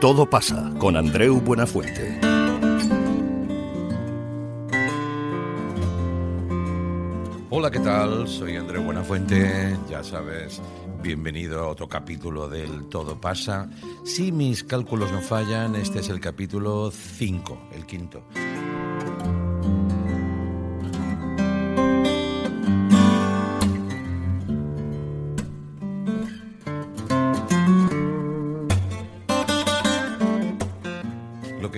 [0.00, 2.20] Todo pasa con Andreu Buenafuente.
[7.50, 8.28] Hola, ¿qué tal?
[8.28, 10.62] Soy Andreu Buenafuente, ya sabes,
[11.02, 13.68] bienvenido a otro capítulo del Todo pasa.
[14.04, 18.22] Si mis cálculos no fallan, este es el capítulo 5, el quinto.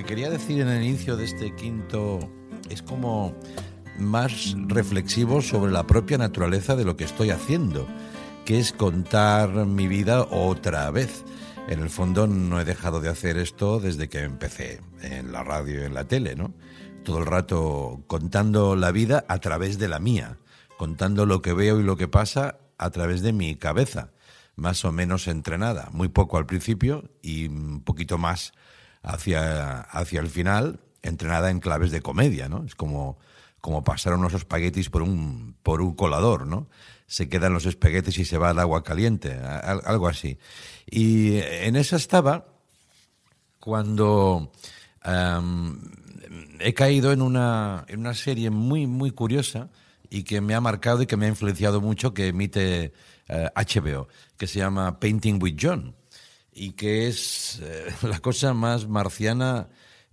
[0.01, 2.21] Que quería decir en el inicio de este quinto
[2.71, 3.37] es como
[3.99, 7.87] más reflexivo sobre la propia naturaleza de lo que estoy haciendo,
[8.47, 11.23] que es contar mi vida otra vez.
[11.69, 15.83] En el fondo no he dejado de hacer esto desde que empecé en la radio
[15.83, 16.55] y en la tele, ¿no?
[17.05, 20.39] Todo el rato contando la vida a través de la mía,
[20.79, 24.13] contando lo que veo y lo que pasa a través de mi cabeza,
[24.57, 28.55] más o menos entrenada, muy poco al principio y un poquito más
[29.03, 32.65] hacia, hacia el final, entrenada en claves de comedia, ¿no?
[32.65, 33.19] Es como,
[33.61, 36.69] como pasar unos espaguetis por un, por un colador, ¿no?
[37.07, 40.39] Se quedan los espaguetis y se va al agua caliente, algo así.
[40.87, 42.47] Y en esa estaba
[43.59, 44.53] cuando
[46.61, 49.71] he caído en una, en una serie muy, muy curiosa
[50.09, 52.93] y que me ha marcado y que me ha influenciado mucho, que emite
[53.29, 55.95] HBO, eh, que se llama Painting with John
[56.53, 59.69] y que es eh, la cosa más marciana,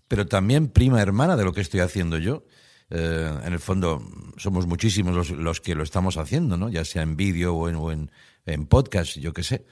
[0.07, 2.43] pero también prima hermana de lo que estoy haciendo yo.
[2.89, 4.01] Eh, en el fondo,
[4.37, 6.69] somos muchísimos los, que lo estamos haciendo, ¿no?
[6.69, 8.11] ya sea en vídeo o, en,
[8.45, 9.65] en, podcast, yo qué sé.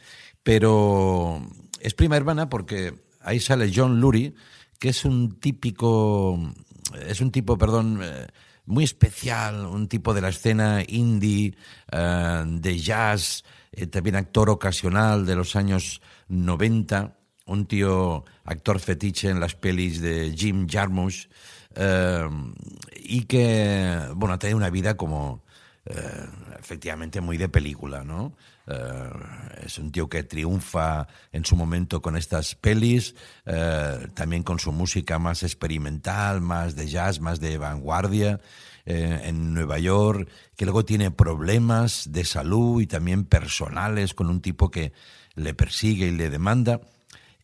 [0.43, 1.41] Pero
[1.79, 4.33] es prima hermana porque ahí sale John Lurie,
[4.79, 6.37] que es un típico,
[7.07, 8.27] es un tipo, perdón, eh,
[8.65, 11.55] muy especial, un tipo de la escena indie,
[11.91, 13.43] de jazz,
[13.91, 20.33] también actor ocasional de los años 90, un tío actor fetiche en las pelis de
[20.35, 21.27] Jim Jarmusch,
[21.75, 22.27] eh,
[22.95, 25.43] y que, bueno, tiene una vida como,
[25.85, 26.25] eh,
[26.59, 28.35] efectivamente, muy de película, ¿no?
[28.67, 29.09] Eh,
[29.65, 33.15] es un tío que triunfa en su momento con estas pelis,
[34.13, 38.39] también con su música más experimental, más de jazz, más de vanguardia.
[38.87, 44.69] en Nueva York, que luego tiene problemas de salud y también personales con un tipo
[44.69, 44.93] que
[45.33, 46.81] le persigue y le demanda.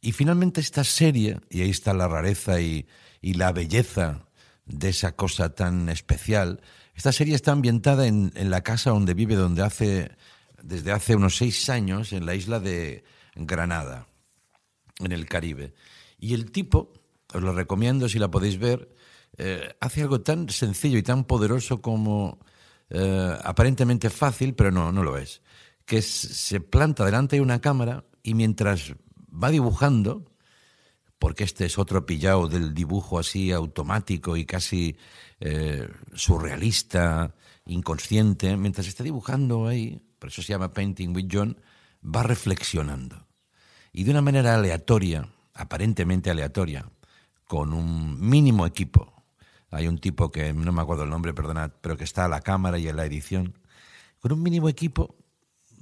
[0.02, 2.88] Y finalmente esta serie, y ahí está la rareza y,
[3.22, 4.26] la belleza
[4.66, 6.62] de esa cosa tan especial,
[6.96, 10.12] esta serie está ambientada en, la casa donde vive, donde hace,
[10.62, 13.04] desde hace unos seis años, en la isla de
[13.36, 14.08] Granada,
[15.00, 15.74] en el Caribe.
[16.20, 16.94] Y el tipo,
[17.34, 18.94] os lo recomiendo si la podéis ver,
[19.38, 22.40] eh, hace algo tan sencillo y tan poderoso como
[22.90, 25.42] eh, aparentemente fácil, pero no, no lo es
[25.92, 28.94] que se planta delante de una cámara y mientras
[29.30, 30.31] va dibujando,
[31.22, 34.98] porque este es otro pillado del dibujo así automático y casi
[35.40, 37.36] eh, surrealista,
[37.68, 41.62] inconsciente, mientras está dibujando ahí, por eso se llama Painting with John,
[42.04, 43.28] va reflexionando.
[43.94, 46.90] Y de una manera aleatoria, aparentemente aleatoria,
[47.46, 49.24] con un mínimo equipo.
[49.70, 52.42] Hay un tipo que no me acuerdo el nombre, perdonad, pero que está a la
[52.42, 53.60] cámara y en la edición.
[54.20, 55.21] Con un mínimo equipo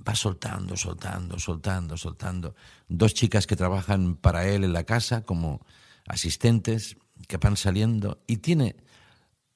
[0.08, 2.56] va soltando, soltando, soltando, soltando.
[2.88, 5.66] Dos chicas que trabajan para él en la casa como
[6.08, 8.78] asistentes que van saliendo y tiene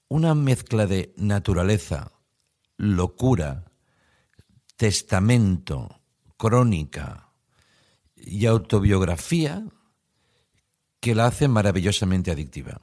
[0.08, 2.12] una mezcla de naturaleza,
[2.78, 3.66] locura,
[4.76, 6.02] testamento,
[6.38, 7.30] crónica
[8.16, 9.66] y autobiografía
[11.00, 12.82] que la hace maravillosamente adictiva.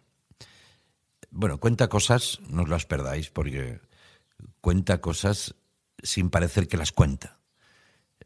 [1.30, 3.80] Bueno, cuenta cosas, no os las perdáis, porque
[4.60, 5.54] cuenta cosas
[6.02, 7.39] sin parecer que las cuenta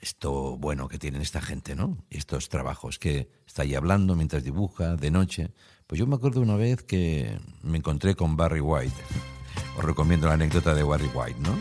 [0.05, 1.97] esto bueno que tienen esta gente, ¿no?
[2.11, 5.51] Estos trabajos que está ahí hablando mientras dibuja de noche.
[5.87, 8.95] Pues yo me acuerdo una vez que me encontré con Barry White.
[9.79, 11.57] Os recomiendo la anécdota de Barry White, ¿no?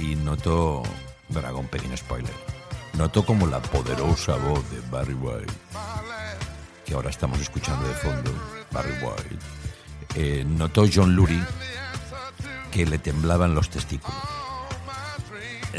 [0.00, 0.84] Y notó,
[1.30, 2.32] bueno, hago pequeño spoiler,
[2.96, 5.52] notó como la poderosa voz de Barry White,
[6.86, 8.30] que ahora estamos escuchando de fondo,
[8.70, 9.44] Barry White,
[10.14, 11.42] eh, notó John Lurie
[12.70, 14.38] que le temblaban los testículos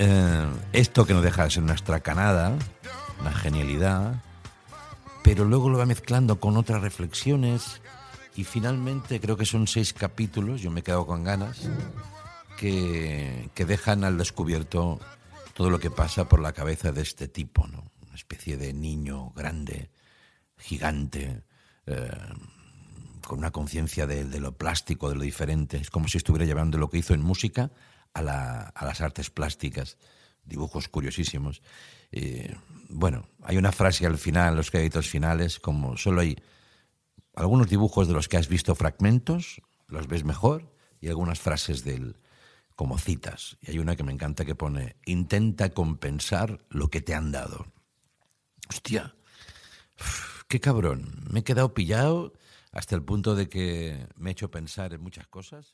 [0.01, 2.57] eh, esto que no deja de ser una estracanada,
[3.19, 4.23] una genialidad,
[5.25, 7.81] pero luego lo va mezclando con otras reflexiones
[8.37, 11.69] y finalmente creo que son seis capítulos, yo me quedo con ganas,
[12.57, 15.01] que, que dejan al descubierto
[15.53, 17.91] todo lo que pasa por la cabeza de este tipo, ¿no?
[18.01, 19.89] Una especie de niño grande,
[20.57, 21.43] gigante,
[21.87, 22.09] eh,
[23.27, 25.75] con una conciencia de, de, lo plástico, de lo diferente.
[25.75, 27.69] Es como si estuviera llevando lo que hizo en música
[28.13, 29.97] a, las artes plásticas.
[30.43, 31.61] dibujos curiosísimos.
[32.89, 36.37] bueno, hay una frase al final, los créditos finales, como solo hay
[37.35, 42.17] algunos dibujos de los que has visto fragmentos, los ves mejor, y algunas frases del
[42.75, 43.57] como citas.
[43.61, 47.67] Y hay una que me encanta que pone, intenta compensar lo que te han dado.
[48.69, 49.15] Hostia,
[50.47, 51.25] qué cabrón.
[51.29, 52.33] Me he quedado pillado
[52.71, 55.73] hasta el punto de que me he hecho pensar en muchas cosas.